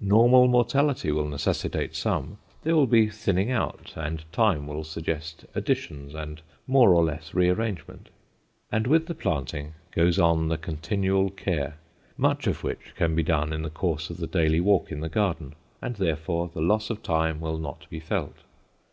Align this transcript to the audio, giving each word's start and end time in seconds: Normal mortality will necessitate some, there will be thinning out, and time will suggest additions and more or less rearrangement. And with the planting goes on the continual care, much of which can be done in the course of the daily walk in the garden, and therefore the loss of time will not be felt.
Normal 0.00 0.46
mortality 0.46 1.10
will 1.10 1.26
necessitate 1.26 1.96
some, 1.96 2.38
there 2.62 2.76
will 2.76 2.86
be 2.86 3.08
thinning 3.08 3.50
out, 3.50 3.92
and 3.96 4.22
time 4.30 4.68
will 4.68 4.84
suggest 4.84 5.44
additions 5.52 6.14
and 6.14 6.40
more 6.68 6.94
or 6.94 7.02
less 7.02 7.34
rearrangement. 7.34 8.08
And 8.70 8.86
with 8.86 9.08
the 9.08 9.16
planting 9.16 9.72
goes 9.90 10.16
on 10.16 10.46
the 10.46 10.58
continual 10.58 11.30
care, 11.30 11.74
much 12.16 12.46
of 12.46 12.62
which 12.62 12.94
can 12.94 13.16
be 13.16 13.24
done 13.24 13.52
in 13.52 13.62
the 13.62 13.68
course 13.68 14.10
of 14.10 14.18
the 14.18 14.28
daily 14.28 14.60
walk 14.60 14.92
in 14.92 15.00
the 15.00 15.08
garden, 15.08 15.56
and 15.82 15.96
therefore 15.96 16.48
the 16.54 16.60
loss 16.62 16.88
of 16.90 17.02
time 17.02 17.40
will 17.40 17.58
not 17.58 17.90
be 17.90 17.98
felt. 17.98 18.36